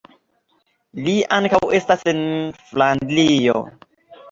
[1.07, 2.23] Li ankaŭ estas el
[2.73, 3.59] Flandrio.